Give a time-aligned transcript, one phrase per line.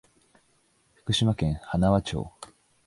[0.95, 2.31] 福島県塙町